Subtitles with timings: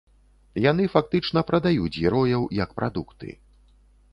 [0.63, 3.29] Яны фактычна прадаюць герояў як прадукты.